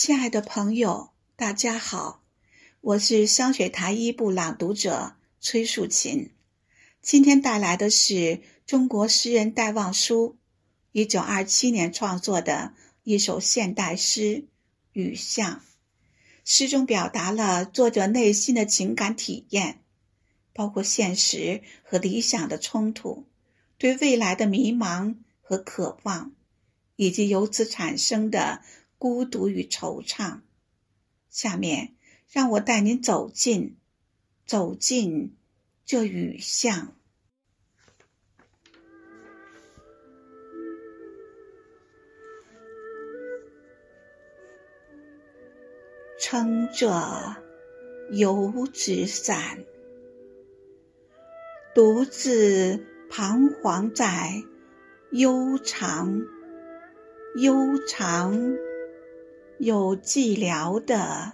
[0.00, 2.22] 亲爱的朋友，大家好，
[2.80, 6.30] 我是香雪台一部朗读者崔树琴。
[7.02, 10.36] 今天带来的是中国诗人戴望舒
[10.92, 14.20] 一九二七年创作的一首现代诗
[14.92, 15.56] 《雨巷》。
[16.44, 19.80] 诗中表达了作者内心的情感体验，
[20.52, 23.26] 包括现实和理想的冲突，
[23.78, 26.30] 对未来的迷茫和渴望，
[26.94, 28.62] 以及由此产生的。
[28.98, 30.40] 孤独与惆怅。
[31.30, 31.94] 下面，
[32.30, 33.76] 让我带您走进，
[34.44, 35.36] 走进
[35.86, 36.94] 这雨巷，
[46.20, 47.36] 撑着
[48.10, 49.64] 油纸伞，
[51.74, 54.42] 独自彷徨在
[55.12, 56.20] 悠长、
[57.36, 57.54] 悠
[57.86, 58.67] 长。
[59.58, 61.32] 有寂寥的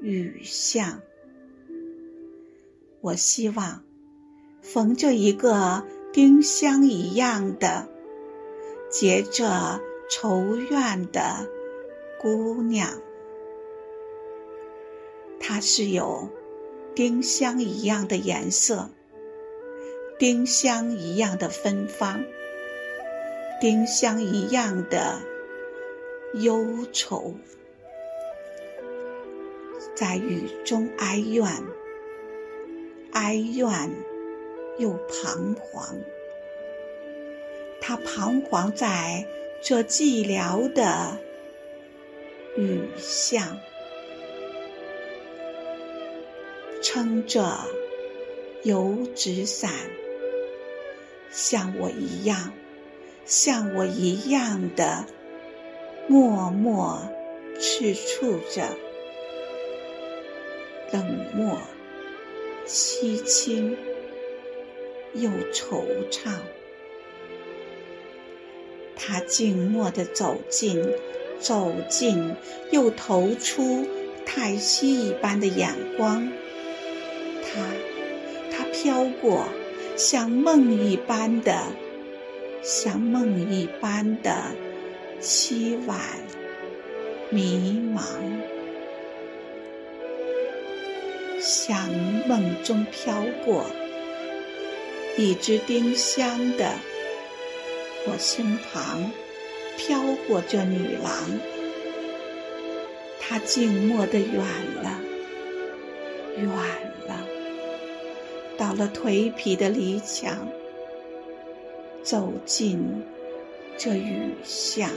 [0.00, 1.02] 雨巷，
[3.02, 3.84] 我希望
[4.62, 7.86] 逢着一个丁香一样的
[8.90, 11.46] 结着愁怨的
[12.18, 12.88] 姑娘。
[15.38, 16.30] 她是有
[16.94, 18.88] 丁香一样的颜色，
[20.18, 22.24] 丁香一样的芬芳，
[23.60, 25.20] 丁香一样的。
[26.34, 27.34] 忧愁，
[29.94, 31.46] 在雨中哀怨，
[33.12, 33.90] 哀怨
[34.78, 36.00] 又彷徨。
[37.80, 39.26] 他彷徨在
[39.60, 41.18] 这寂寥的
[42.56, 43.58] 雨巷，
[46.80, 47.58] 撑着
[48.62, 49.70] 油纸伞，
[51.30, 52.52] 像我一样，
[53.26, 55.04] 像我一样的。
[56.08, 57.00] 默默
[57.60, 58.68] 赤触着，
[60.92, 61.58] 冷漠、
[62.66, 63.76] 凄清
[65.14, 66.32] 又惆怅。
[68.96, 70.84] 他静默地走近，
[71.38, 72.34] 走近
[72.72, 73.86] 又投出
[74.26, 76.30] 叹息一般的眼光。
[77.42, 77.60] 他，
[78.50, 79.44] 他飘过，
[79.96, 81.62] 像梦一般的，
[82.62, 84.52] 像梦一般的。
[85.22, 86.00] 凄婉
[87.30, 88.02] 迷茫，
[91.40, 91.88] 像
[92.26, 93.64] 梦中飘过
[95.16, 96.72] 一只丁香的
[98.04, 99.12] 我身旁，
[99.76, 101.38] 飘过这女郎，
[103.20, 104.34] 她静默的远
[104.82, 105.00] 了，
[106.36, 106.48] 远
[107.06, 107.24] 了，
[108.58, 110.48] 到了颓圮的篱墙，
[112.02, 113.04] 走进。
[113.84, 114.88] 这雨巷，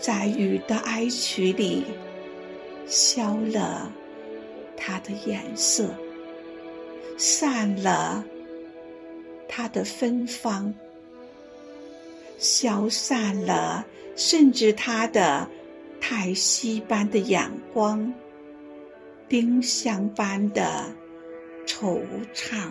[0.00, 1.82] 在雨的哀曲里，
[2.86, 3.92] 消了
[4.76, 5.92] 它的颜色，
[7.16, 8.24] 散了
[9.48, 10.72] 它的芬芳，
[12.38, 15.48] 消散了甚至它的
[16.00, 18.14] 叹息般的眼光，
[19.28, 20.84] 丁香般的
[21.66, 22.00] 惆
[22.32, 22.70] 怅。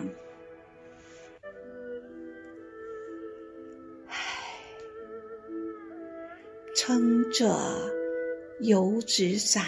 [6.76, 7.56] 撑着
[8.60, 9.64] 油纸伞，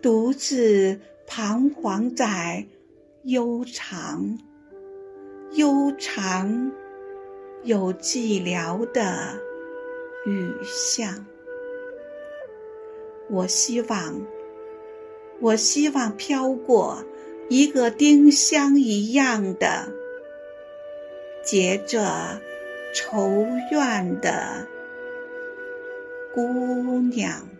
[0.00, 2.66] 独自彷徨在
[3.24, 4.38] 悠长、
[5.52, 6.72] 悠长
[7.62, 9.38] 又寂寥的
[10.24, 11.26] 雨巷。
[13.28, 14.22] 我希望，
[15.40, 17.04] 我希望飘过
[17.50, 19.92] 一个丁香一样的
[21.44, 22.40] 结着
[22.94, 24.66] 愁怨的。
[26.38, 27.57] 姑娘。